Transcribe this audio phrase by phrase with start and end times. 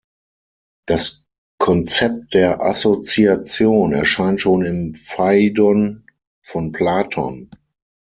[0.87, 1.25] Das
[1.59, 6.07] „Konzept der Assoziation“ erscheint schon im "Phaidon"
[6.41, 7.51] von Platon.